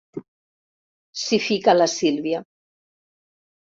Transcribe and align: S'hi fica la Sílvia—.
S'hi 1.25 1.41
fica 1.51 1.79
la 1.79 1.91
Sílvia—. 1.99 2.45